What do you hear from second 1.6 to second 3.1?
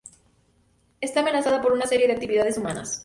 por una serie de actividades humanas.